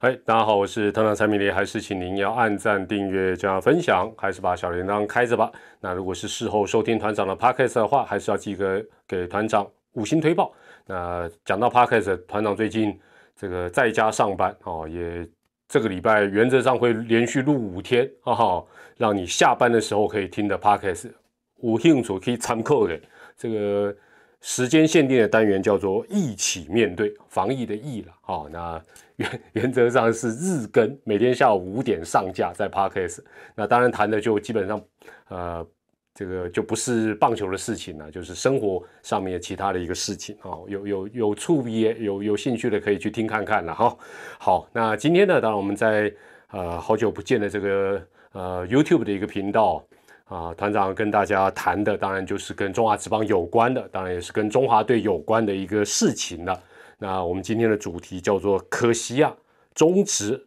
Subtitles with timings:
[0.00, 5.50] 嗨，大家好，我是团长蔡明黎，还是请您要按赞、订阅、加分享，还是把小铃铛开着吧。
[5.80, 10.52] 那如果是事后收听团长的 podcast 的话，还是要记得给团长五星推报。
[10.86, 12.96] 那讲到 podcast，团长最近
[13.34, 15.28] 这个在家上班哦，也
[15.66, 18.64] 这个礼拜原则上会连续录五天，哈哈，
[18.98, 21.10] 让你下班的时候可以听的 podcast，
[21.56, 22.96] 五兴趣可以参考的
[23.36, 23.92] 这个。
[24.40, 28.80] 时间限定的单元叫做“一起面对防疫”的“疫”了，好，那
[29.18, 33.20] 原 原则上是日更，每天下午五点上架在 Podcast。
[33.54, 34.82] 那当然谈的就基本上，
[35.28, 35.66] 呃，
[36.14, 40.64] 这个就不是棒球的事情了，就是生活上面其他的一个事情哦。
[40.66, 43.96] 有有有触笔有有兴趣的可以去听看看了哈。
[44.38, 46.12] 好，那今天呢，当然我们在
[46.50, 49.84] 呃好久不见的这个呃 YouTube 的一个频道。
[50.28, 56.62] 啊，团长跟大家谈的当然就是跟中华职棒有关的，当然也是跟中华队有关的一个事情了。
[56.98, 59.34] 那我们今天的主题叫做“可惜啊，
[59.74, 60.46] 中职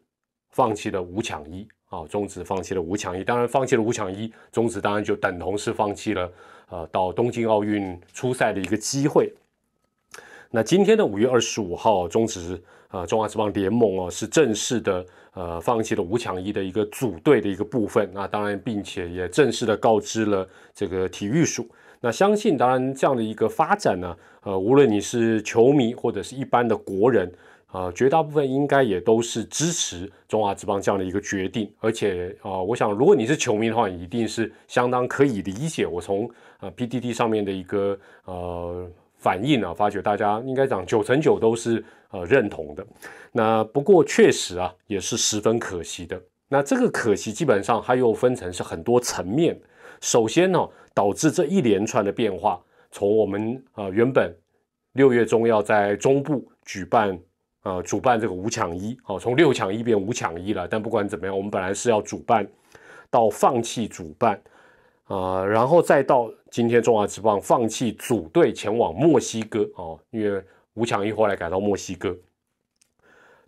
[0.52, 1.68] 放弃了五抢一”。
[1.90, 6.32] 啊，中职放弃了五抢一，当然放弃了五抢一，中职当然就等同是放弃了
[6.70, 9.34] 呃到东京奥运出赛的一个机会。
[10.50, 15.06] 那今天的五月二十五号，中职啊中华职棒联盟啊是正式的。
[15.34, 21.66] 呃，放弃了五抢一的一个组队的一个部分，那当然，并且也正式的告知了这个体育署。
[22.02, 27.32] 那相信，当然这样的一个发展呢，呃，无论你是球迷或者是一般的国人，
[27.72, 31.72] 呃，绝大部分应该也都是支持中华职棒这样的一个决定。
[31.80, 35.86] 而且，啊，我想，如果你是球迷的话，一定是相当可以理解。
[35.86, 36.30] 我从
[36.60, 41.84] 呃 PDD 上面的一个呃反应啊，发觉大家应该讲九成九都是。
[42.14, 42.86] 呃，认同的。
[43.32, 46.22] 那不过确实啊，也是十分可惜的。
[46.50, 49.58] 那这个可惜，基本上它又分成是很多层面。
[50.02, 52.62] 首先呢，导致这一连串的变化，
[52.92, 54.36] 从我们呃原本
[54.94, 57.18] 六月中要在中部举办
[57.64, 60.68] 呃主办这个五抢一，好，从六抢一变五抢一了。
[60.68, 62.48] 但不管怎么样，我们本来是要主办，
[63.10, 64.42] 到放弃主办，
[65.06, 70.44] 啊，然后再到今天中华职棒放弃组队前往墨西哥哦，因为。
[70.76, 72.16] 五强一后来改到墨西哥，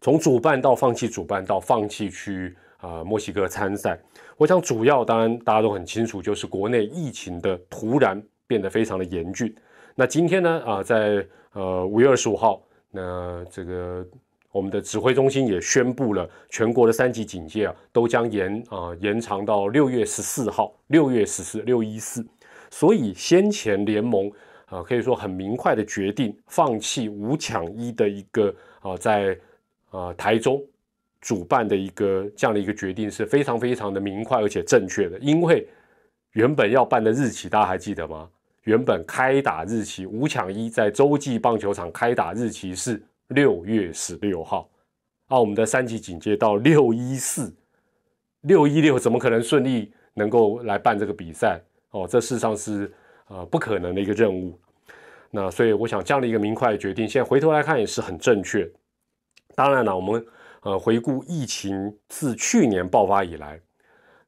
[0.02, 3.98] 从主办到放弃主办到放弃去啊墨西哥参赛，
[4.38, 9.54] 我想主要当然大家都很清楚，就是国内疫情的突然变得非常的严峻。
[9.96, 12.62] 那今天呢啊，在呃五月二十五号，
[12.92, 14.06] 那这个
[14.52, 22.26] 我们的指挥中心也宣布了，全国的三级警戒啊都将延啊延长到六月十四号，六月十四六一四。
[22.70, 24.32] 所以先前联盟。
[24.68, 28.52] 啊，可以说很明快的决定，放弃五抢一的一个
[28.82, 29.38] 啊，在
[29.92, 30.60] 啊台中
[31.24, 35.18] 主办的一个这样的一个决定是非常非常的明快而且正确的。
[35.20, 35.66] 因为
[36.34, 38.30] 原本要办的日期大家还记得吗？
[38.64, 44.70] 原本开打日期五抢一在洲际棒球场开打日期是六月十六号，
[45.28, 47.54] 啊，我们的三级警戒到六一四
[48.42, 51.60] 六一六，怎么可能顺利能够来办这个比赛？
[51.92, 52.92] 哦，这事实上是
[53.28, 54.60] 呃不可能的一个任务。
[55.30, 58.70] 那所以我想这样的一个明快的决定，现在回头来看也是很正确。
[59.56, 60.26] 当然了，我们
[60.64, 63.60] 呃回顾疫情自去年爆发以来，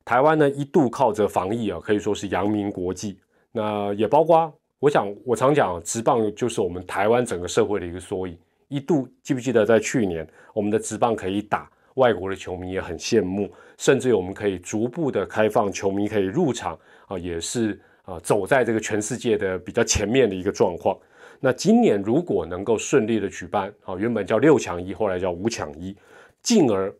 [0.03, 3.19] 台湾呢一度靠着防疫啊，可以说是扬名国际。
[3.51, 8.37] 那也包括我想我常讲，职棒就是我们台湾整个社会的一个缩影。
[8.67, 17.81] 一度记不记得在去年，我们的职棒可以打，外国的球迷也很羡慕，甚至于我们可以逐步的开放球迷可以入场啊，也是。
[18.05, 20.95] 啊，走在这个全世界的比较前面的一个状况。
[21.39, 25.97] 那今年如果能够顺利的举办，啊，原本叫六强一，后来叫五强一，
[26.45, 26.93] 进而，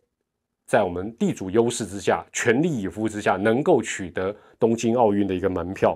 [0.66, 5.96] 在我们地主优势之下，全力以赴之下，能够取得东京奥运的一个门票。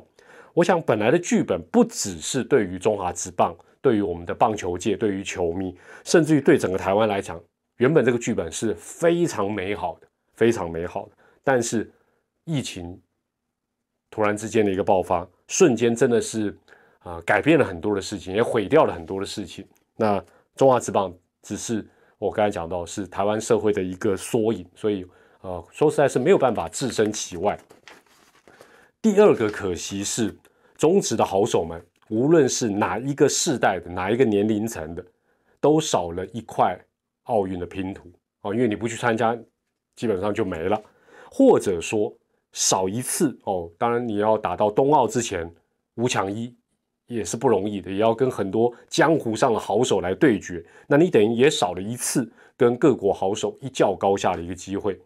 [0.54, 7.42] 我想，本来的剧本不只是对于中华职棒，对于我们的棒球界，对于球迷，甚至于对整个台湾来讲，
[7.78, 11.12] 原本这个剧本是非常美好的，非常美好的。
[11.44, 11.92] 但是
[12.46, 13.02] 疫情。
[14.12, 16.58] 突然之间的一个爆发，瞬间真的是
[17.04, 19.64] 啊，改变了很多的事情，也毁掉了很多的事情。
[19.96, 20.20] 那
[20.56, 21.88] 中华职棒只是
[22.20, 25.04] 我刚才讲到，是台湾社会的一个缩影，所以
[25.42, 27.58] 呃，说实在是没有办法置身其外。
[29.02, 30.38] 第二个可惜是，
[30.78, 35.04] 中职的好手们，无论是哪一个世代的，哪一个年龄层的，
[35.60, 36.80] 都少了一块
[37.24, 38.12] 奥运的拼图
[38.42, 39.36] 啊，因为你不去参加，
[39.96, 40.80] 基本上就没了，
[41.32, 42.14] 或者说。
[42.52, 45.48] 少一次哦，当然你要打到冬奥之前
[45.98, 46.52] 五强一
[47.10, 50.64] 也是不容易的，也要跟很多江湖上的好手来对决。
[50.88, 54.98] 那你等于也少了一次跟各国好手一较高下的一个机会。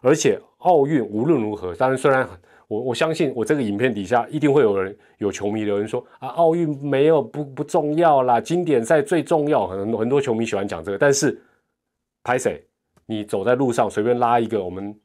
[0.00, 2.26] 而且奥运无论如何，当然虽然
[2.66, 9.66] 我我相信我这个影片底下一定会有人有球迷留言说啊，奥运没有不不重要啦，经典赛最重要。
[9.66, 11.38] 很很多球迷喜欢讲这个，但是
[12.24, 12.64] 拍谁？
[13.04, 14.98] 你走在路上随便拉一个我们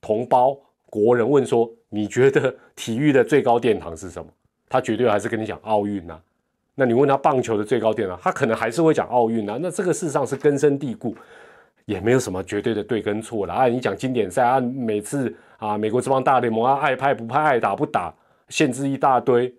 [0.00, 4.28] 同胞国人问说，你觉得体育的最高殿堂是什么？
[4.70, 6.18] 他绝对还是跟你讲奥运呐。
[6.74, 9.58] 那你问他棒球的最高殿堂，他可能还是会讲奥运呐。
[9.60, 11.14] 那这个事实上是根深蒂固，
[11.84, 13.66] 也没有什么绝对的对跟错了啊。
[13.66, 18.14] 你讲经典赛啊，每次啊美国这帮大联盟啊爱拍不拍，爱打不打，
[18.48, 19.52] 限制一大堆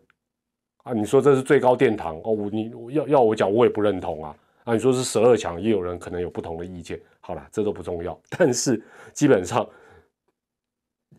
[0.83, 0.93] 啊。
[0.93, 2.31] 你说这是最高殿堂哦？
[2.31, 4.35] 我你要要我讲，我也不认同啊。
[4.63, 6.99] 啊，你说是十二强，也有人可能有不同的意见。
[7.19, 8.19] 好了，这都不重要。
[8.29, 8.81] 但是
[9.13, 9.67] 基本上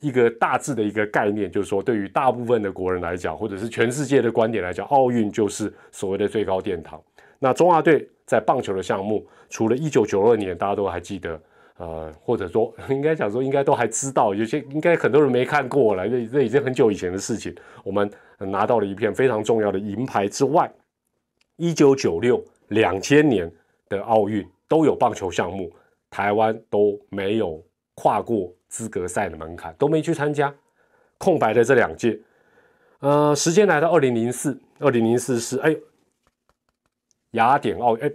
[0.02, 7.02] 一个大致的一个概念，就是说，对于大部分的国人来讲，或者是全世界的观点来讲，奥运就是所谓的最高殿堂。
[7.38, 11.40] 那中华队在棒球的项目，除了一九九二年，大家都还记得，
[11.78, 17.54] 呃，或者说应该讲说，应该都还知道，有些应该很多人没看过了，这这已经很久以前的事情。
[17.82, 20.70] 我们拿到了一片非常重要的银牌之外，
[21.56, 22.44] 一九九六。
[22.68, 23.52] 两千年
[23.90, 25.70] 的奥运都有棒球项目，
[26.08, 27.62] 台湾都没有
[27.94, 30.54] 跨过资格赛的门槛，都没去参加。
[31.18, 32.18] 空白的这两届，
[32.98, 35.76] 呃，时间来到二零零四，二零零四是哎，
[37.32, 38.10] 雅典奥哎，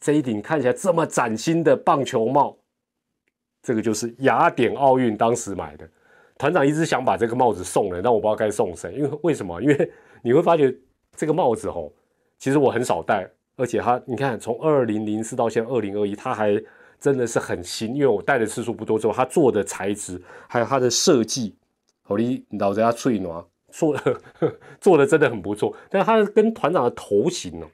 [0.00, 2.56] 这一顶看起来这么崭新的棒球帽，
[3.62, 5.86] 这个就是雅典奥运当时买的。
[6.38, 9.60] 团长一直想把这个帽子送人，但我不知道该送谁，因为为什么？
[9.60, 9.92] 因为
[10.22, 10.74] 你会发觉
[11.14, 11.92] 这个帽子哦，
[12.38, 13.30] 其实我很少戴。
[13.56, 16.60] 而且它，你看，从二零零四到现在二零二一，它还
[17.04, 17.94] 真的是很新。
[17.94, 20.18] 因为我戴的次数不多，之后它做的材质
[20.48, 21.54] 还有它的设计，
[22.02, 23.94] 好你老家吹暖做
[24.80, 25.76] 做的真的很不错。
[25.90, 27.66] 但是它跟团长的头型哦，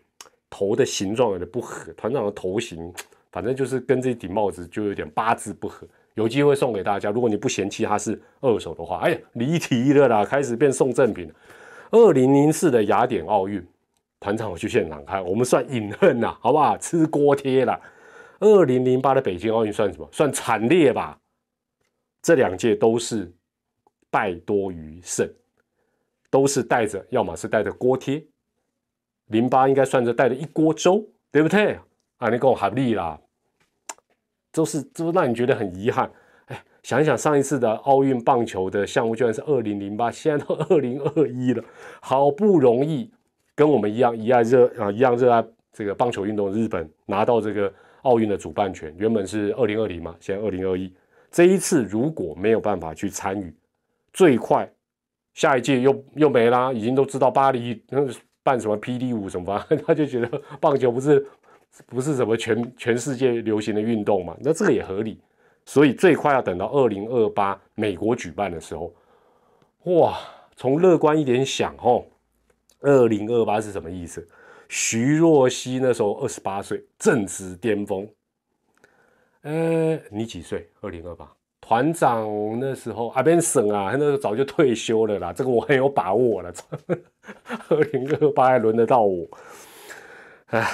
[0.50, 1.92] 头的形状有点不合。
[1.92, 2.92] 团长的头型，
[3.30, 5.86] 反正就是跟这顶帽子就有点八字不合。
[6.14, 11.32] 有机会送给大家，如果你不嫌弃它是二手的话，哎呀，离题了啦，开始变送赠品。
[11.92, 13.64] 二零零四的雅典奥运。
[14.18, 16.76] 团长，我去现场看，我们算隐恨呐，好不好？
[16.76, 17.80] 吃锅贴了。
[18.40, 20.08] 二零零八的北京奥运算什么？
[20.12, 21.18] 算惨烈吧。
[22.20, 23.32] 这两届都是
[24.10, 25.30] 败多于胜，
[26.30, 28.22] 都是带着，要么是带着锅贴。
[29.26, 31.78] 零八应该算着带着一锅粥，对不对？
[32.18, 33.18] 啊，你跟我合力啦，
[34.52, 36.10] 都是都让你觉得很遗憾。
[36.46, 41.64] 哎，想一想上一次的奥运棒球的项目，居然是二零零八，现在都二零二一了，
[42.00, 43.10] 好不容易。
[43.54, 46.52] 跟我们一样，一样热啊，一样热爱这个棒球运动。
[46.52, 47.72] 日本拿到这个
[48.02, 50.92] 奥运的主办权，原本是二零二零嘛，现在二零二一。
[51.30, 53.54] 这一次如果没有办法去参与，
[54.12, 54.68] 最快
[55.34, 56.72] 下一届又又没啦。
[56.72, 57.82] 已经都知道巴黎
[58.42, 61.26] 办什么 PD 五什么， 他就觉得棒球不是
[61.86, 65.20] 不是什么全全世界流行的运动嘛，那这个也合理。
[65.66, 68.92] 所以最快要等到二零二八美国举办的时候，
[69.84, 70.18] 哇，
[70.56, 72.04] 从乐观一点想哦。
[72.80, 74.26] 二零二八是什么意思？
[74.70, 78.08] 徐若曦那时候二十八岁，正值巅峰。
[79.42, 80.70] 呃，你几岁？
[80.80, 81.28] 二零二八，
[81.60, 82.30] 团长
[82.60, 85.32] 那时候阿边省啊，他那时候早就退休了啦。
[85.32, 86.54] 这个我很有把握了。
[87.68, 89.26] 二零二八还轮得到我？
[90.46, 90.70] 哎，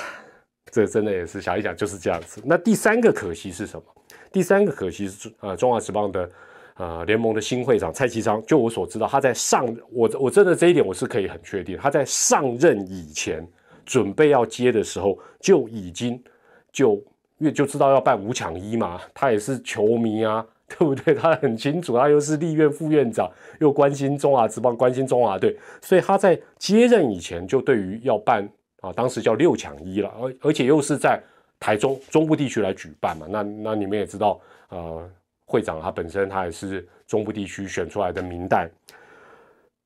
[0.71, 2.43] 这真的也是想一想就是这样子。
[2.45, 3.85] 那第三个可惜是什么？
[4.31, 6.31] 第三个可惜是啊，中华职棒的。
[6.75, 13.43] 啊，联盟的新会长蔡其昌，就我所知道，他在上我我真的这一点我是可以很确定，他在上任以前
[13.87, 16.23] 准备要接的时候就已经
[16.71, 16.95] 就
[17.39, 21.15] 因为就知道要办五抢一嘛，他也是球迷啊，对不对？
[21.15, 28.47] 他很清楚，他又是立院副院长，又关心中华职棒，关心中华队，所以他在接任以前就对于要办
[28.83, 31.23] 啊，当时叫六抢一了，而而且又是在
[31.59, 34.39] 台中中部地区来举办嘛，那那你们也知道，
[34.69, 35.09] 呃。
[35.49, 38.69] 会长他本身他也是中部地区选出来的明代，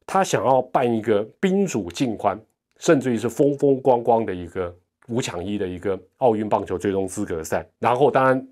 [0.07, 2.41] 他想要办一个宾主尽欢，
[2.81, 7.65] 甚至于是风风光光的一个五抢一的一个奥运棒球最终资格赛。
[7.79, 8.49] 然后当然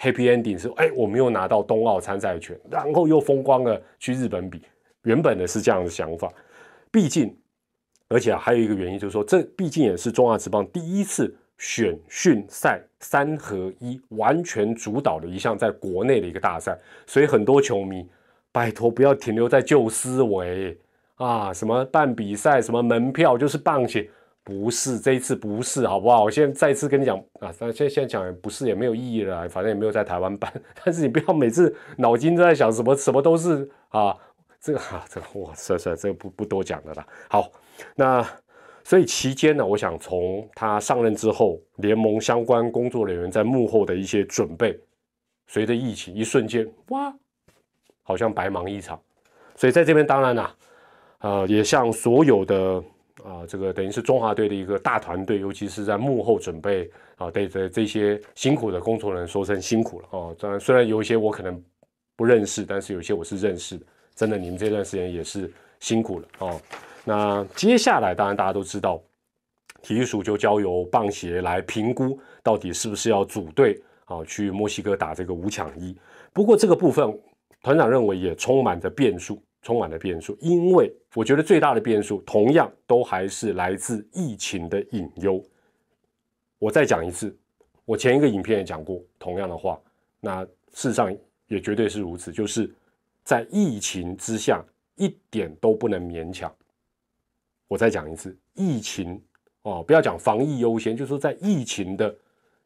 [0.00, 4.62] happy ending 是哎，我们又拿到冬奥参赛权，然后又风光的去日本比。
[5.02, 6.32] 原本的是这样的想法，
[6.90, 7.36] 毕竟
[8.08, 11.36] 而且还有一个原因就是说，这毕竟也是中华职棒第一次。
[11.58, 18.06] 选训赛三合一，完全主导的一项在国内的一个大赛，所以很多球迷
[18.52, 20.78] 拜托不要停留在旧思维
[21.16, 21.52] 啊！
[21.52, 24.00] 什么办比赛，什么门票就是棒球，
[24.42, 26.24] 不是这一次不是，好不好？
[26.24, 30.52] 我现在再次跟你讲啊，但现现在讲不是也没有意义了，反正也没有在台湾办。
[30.84, 34.16] 但是你不要每次脑筋都在想什么什么都是啊，
[34.60, 37.06] 这个啊这个哇，算算这个不不多讲了啦。
[37.28, 37.50] 好，
[37.94, 38.26] 那。
[38.88, 44.78] 所以期间呢，我想从他上任之后，联盟相关工作人员在幕后的一些准备，
[45.48, 47.12] 随着疫情一瞬间，哇，
[48.04, 48.96] 好像白忙一场。
[49.56, 50.54] 所以在这边当然啦，
[51.26, 52.84] 呃，也向所有的
[53.24, 60.36] 啊，这个等于是中华队的一个大团队，尤其是在幕后准备啊，对的这些辛苦的工作人员说声辛苦了哦。
[60.38, 61.60] 当然，虽然有一些我可能
[62.14, 63.84] 不认识，但是有些我是认识的。
[64.14, 66.60] 真的，你们这段时间也是辛苦了哦。
[67.04, 69.02] 那接下来，当然大家都知道，
[69.82, 75.96] 体育署就交由棒协来评估，到底是不是要组队啊去墨西哥打这个五抢一。
[76.32, 77.18] 不过这个部分，
[77.64, 79.42] 团长认为也充满着变数。
[79.66, 85.44] 充满了变数，因为我觉得最大的变数同样都还是来自疫情的隐忧。
[86.60, 87.36] 我再讲一次，
[87.84, 89.76] 我前一个影片也讲过同样的话，
[90.20, 91.12] 那事实上
[91.48, 92.72] 也绝对是如此，就是
[93.24, 96.54] 在疫情之下一点都不能勉强。
[97.66, 99.20] 我再讲一次，疫情
[99.62, 102.16] 哦，不要讲防疫优先，就是说在疫情的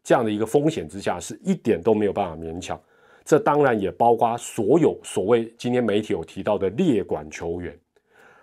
[0.04, 2.78] 这样的一个风险之下，是一点都没有办法勉强。
[3.24, 7.78] 这当然也包括所有所谓今天媒体有提到的列管球员，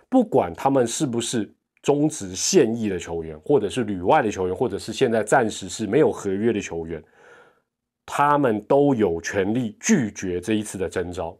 [0.08, 7.02] 不管他们是不是中职现役的球员，或者是旅外的球员，或者是现在暂时是没有合约的球员，
[8.06, 11.36] 他们都有权利拒绝这一次的征召。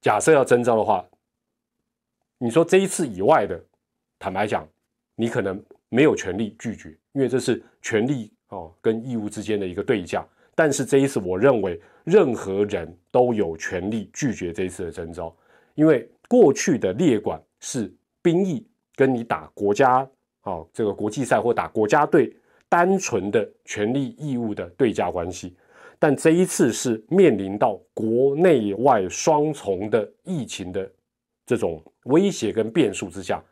[0.00, 1.04] 假设要征召的话，
[2.38, 3.60] 你说这一次以外的，
[4.18, 4.66] 坦白讲，
[5.14, 10.26] 你可能没有权利拒绝，因为这是权利哦跟义务之间的一个对价。
[10.54, 15.34] 但是这一次，我认为任何人都有权利拒绝这一次的征召，
[15.74, 17.90] 因为过去的列管是
[18.20, 20.06] 兵役跟你打国家
[20.42, 22.36] 啊这个国际赛或打国家队
[22.68, 25.56] 单纯的权利义务的对价关系，
[25.98, 30.90] 但这一次是面临到国内外双重的疫情的
[31.46, 33.42] 这种威胁跟变数之下，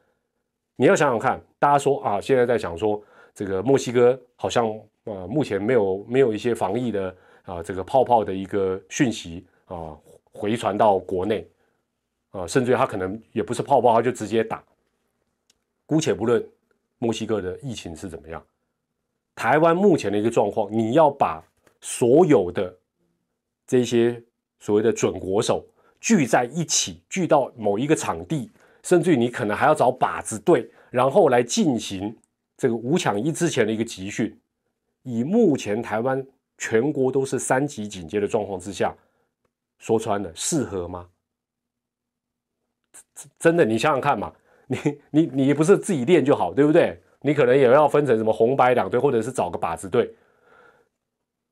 [0.76, 3.02] 你要想想看，大家说啊，现在在想说
[3.34, 4.78] 这个墨西哥好像。
[5.08, 9.96] 呃，目前没有没有一些防疫的啊，这个泡泡的一个讯息啊，
[10.32, 11.48] 回传到国内
[12.30, 14.62] 啊，甚至于他可能也不是泡泡，他就直接打。
[15.86, 16.46] 姑且不论
[16.98, 18.44] 墨西哥的疫情是怎么样，
[19.34, 21.42] 台湾目前的一个状况，你要把
[21.80, 22.76] 所有的
[23.66, 24.22] 这些
[24.58, 25.64] 所谓的准国手
[26.00, 28.50] 聚在一起，聚到某一个场地，
[28.82, 32.14] 甚至于你可能还要找靶子队，然后来进行
[32.58, 34.38] 这个五抢一之前的一个集训。
[35.08, 36.24] 以目前台湾
[36.58, 38.94] 全国都是三级警戒的状况之下，
[39.78, 41.08] 说穿了适合吗？
[43.38, 44.30] 真的，你想想看嘛，
[44.66, 47.00] 你你你不是自己练就好，对不对？
[47.20, 50.14] 你可能也要分成什么红白两队，或者是找个靶子队，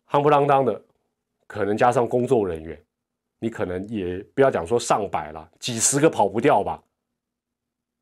[0.06, 0.80] 夯不啷当的，
[1.46, 2.78] 可能加上工作人员，
[3.38, 6.82] 你可能也不要讲说上百了，几十个跑不掉吧？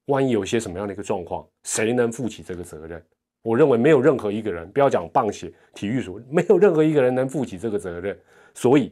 [0.07, 3.07] 万一有些什么样的一个状况，谁能负起这个责任？
[3.45, 8.19] 我认为没有任何一个人，不要讲棒协、体育署，没有任何一个人能负起这个责任。
[8.55, 8.91] 所以，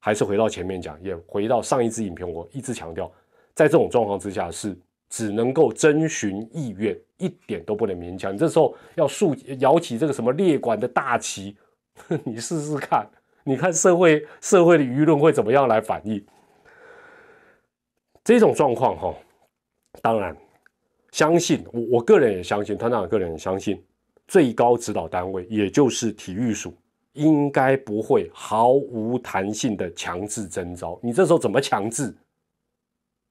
[0.00, 3.12] 还是回到前面讲，也回到上一支影片，我一直强调，
[3.54, 4.74] 在这种状况之下，是
[5.10, 8.32] 只能够征询意愿，一点都不能勉强。
[8.32, 11.54] 你这时候要竖摇起这个什么列管的大旗，
[12.24, 13.06] 你试试看，
[13.44, 16.24] 你看社会社会的舆论会怎么样来反应？
[18.24, 19.14] 这种状况哈，
[20.00, 20.34] 当然。
[21.12, 23.80] 相信我，我个人也相信，团长个人也相信，
[24.26, 26.74] 最高指导单位也就是体育署，
[27.12, 30.98] 应该不会毫无弹性的强制征召。
[31.02, 32.14] 你这时候怎么强制？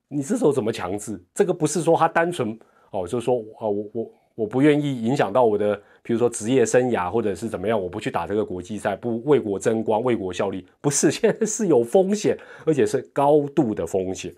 [0.07, 1.19] 你这时候怎么强制？
[1.33, 2.57] 这个不是说他单纯
[2.91, 14.31] 哦，就是说啊，我我我不愿意影响到我的，比如说职业生涯或者是怎么样，我不去打这个国际赛，不为国争光、为国效力，不是， 现在是有风险，而且是高度的风险，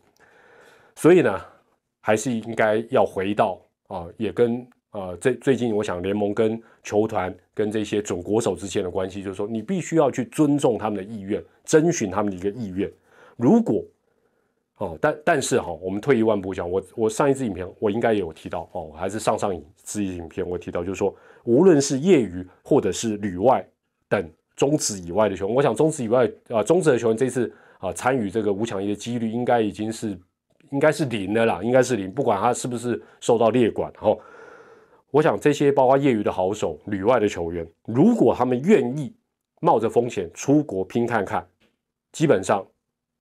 [0.96, 1.53] 所以呢。
[2.06, 3.58] 还是应该要回到
[3.88, 12.92] 啊，也跟呃，最最近我想联盟跟球团跟这些准国手之间的关系，就是说你必须要去尊重他们的意愿，征询他们的一个意愿。
[13.38, 13.82] 如果
[14.80, 23.66] 哦，但但是哈，我们退一万步讲，我我上一支影片我应该也有提到哦，还是上上一支影片我提到，就是说无论是业余或者是旅外
[24.10, 30.20] 等中职以外的球员，我想中职以外啊，中职的球员这次啊参与这个五强一的几率应该已经是。
[30.74, 33.94] 应该是零的啦，应该是零，不管他是不是受到列管。
[33.94, 34.20] 然后，
[35.12, 39.14] 我想这些包括业余的好手、旅外的球员，如果他们愿意
[39.62, 41.48] 冒着风险出国拼看看，
[42.12, 42.66] 基本上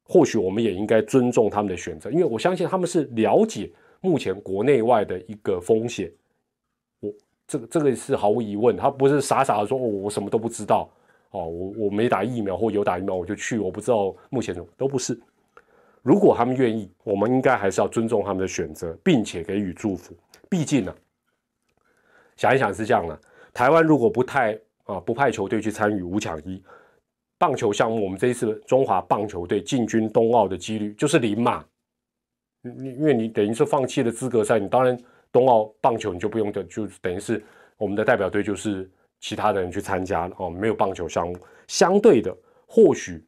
[0.02, 6.10] 或许我们也应该尊重他们的选择，因为我相信他们是了解目前国内外的一个风险。
[7.00, 7.12] 我
[7.46, 10.90] 这个这个是毫无疑问，他不是傻傻的说哦，我什么都不知道
[11.32, 15.20] 哦，我我没打疫苗或有打疫苗我就去，我不知道目前都不是。
[16.02, 20.14] 如果他们愿意，我们应该还是要尊重他们的选择，并且给予祝福。
[20.50, 20.94] 毕竟呢，
[22.36, 23.18] 想一想是这样的：
[23.52, 26.62] 台湾如果不太啊不派球队去参与五抢一
[27.38, 31.64] 棒球项目，我们这一次中华棒球队进军冬奥的几率就是零嘛。
[32.62, 34.96] 你因为你等于是放弃了资格赛，你当然
[35.30, 37.42] 冬奥棒球你就不用的，就等于是
[37.76, 38.90] 我们的代表队就是
[39.20, 41.36] 其他的人去参加了哦，没有棒球项目。
[41.68, 43.24] 相对的，或许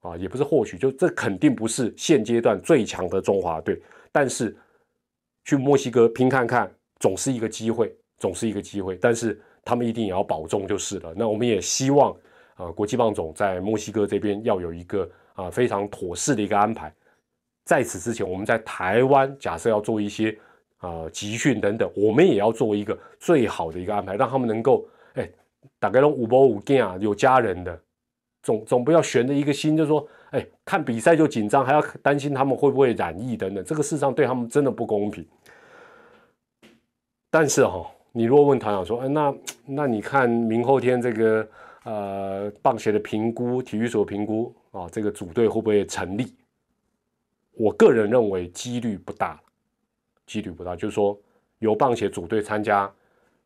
[0.00, 3.80] 啊，也不是或许，就这肯定不是现阶段最强的中华队，
[4.10, 4.56] 但是
[5.44, 8.96] 去墨西哥拼看看，总是一个机会，总是一个机会。
[8.96, 11.12] 但是他们一定也要保重就是了。
[11.16, 12.16] 那我们也希望
[12.54, 16.92] 啊，国际棒总在墨西哥这边要有一个啊非常妥适的一个安排。
[17.64, 20.36] 在此之前，我们在台湾假设要做一些
[20.78, 25.30] 啊集训等等，我们也要做一个最好的一个安排，让他们能够哎，
[25.78, 27.80] 大概都五波五件啊，有家人的，
[28.42, 35.26] 总总不要悬着一个心，就说哎看比赛就紧张，还要担心他们会不会染疫等等，这个事实上对他们真的不公平。
[37.30, 39.34] 但是哈，你如果问团长说，哎那
[39.66, 41.48] 那你看明后天这个
[41.84, 46.34] 呃棒协的评估，体育所评估啊，这个组队会不会成立？
[47.52, 49.38] 我个人认为几率不大，
[50.26, 51.18] 几率不大，就是说
[51.58, 52.90] 由棒协组队参加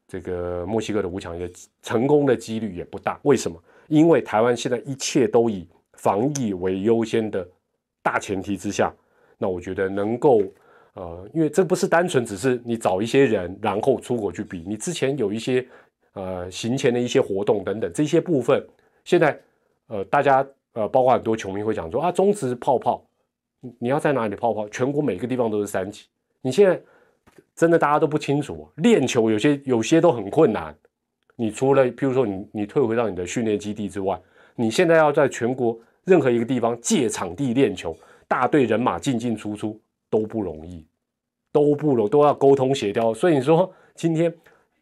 [0.06, 1.50] 这个墨西哥的五强也，
[1.82, 3.18] 成功的几率也不大。
[3.24, 3.60] 为什么？
[3.88, 7.46] 因为台湾现在一切都以防疫为优先的
[8.02, 8.92] 大前提之下，
[9.38, 10.42] 那我觉得能够
[10.94, 15.66] 呃，因为这不是单纯只是你找一些人然后出国去比，你之前有一些
[16.12, 18.64] 呃行前的一些活动等等这些部分，
[19.04, 19.40] 现在
[19.88, 23.04] 呃大家呃包括很多球迷会讲说啊中职泡泡。
[23.78, 24.68] 你要在哪里泡泡？
[24.68, 26.04] 全国每个地方都是三级。
[26.42, 26.78] 你现在
[27.56, 30.76] 真的大家都不清楚，练球有些有些都很困难。
[31.36, 34.18] 你除了譬如说你你退回到你的训练基地之外，
[34.56, 37.96] 你现在要在全国任何一个地方借场地练球，
[38.28, 40.84] 大队人马进进出出都不容易，
[41.52, 43.12] 都不容都要沟通协调。
[43.12, 44.32] 所以你说今天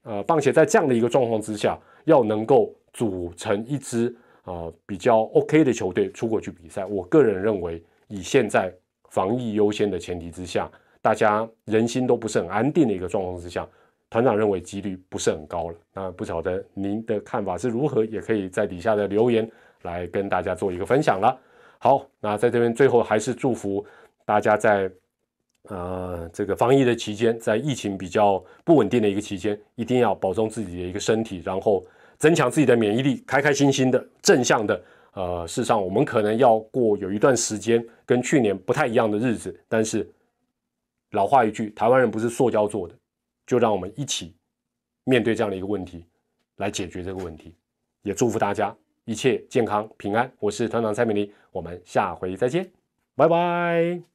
[0.03, 7.83] 呃，棒协在这样的一个状况之下，要能够组成一支呃比较 OK 的球队出国去比赛，我个人认为。
[8.09, 8.71] 以现在
[9.09, 13.67] 防疫优先的前提之下，大家人心都不是很安定的一个状况之下，
[14.13, 15.77] 团长认为几率不是很高了。
[15.95, 19.51] 那不晓得您的看法是如何，也可以在底下的留言
[19.83, 21.35] 来跟大家做一个分享了。
[21.79, 23.85] 好，那在这边最后还是祝福
[24.27, 24.91] 大家在
[25.71, 31.83] 呃这个防疫的期间，在疫情比较不稳定的一个期间，一定要保重自己的一个身体，然后
[32.19, 34.83] 增强自己的免疫力，开开心心的正向的。
[35.15, 40.09] 呃，事实上，我们可能要过有一段时间跟去年不太一样的日子，但是
[41.11, 42.95] 老话一句，台湾人不是塑胶做的，
[43.53, 44.35] 就让我们一起
[45.05, 46.07] 面对这样的一个问题，
[46.57, 47.55] 来解决这个问题。
[48.01, 50.33] 也祝福大家一切健康平安。
[50.39, 52.73] 我是团长蔡美丽，我们下回再见，
[53.15, 54.12] 拜拜。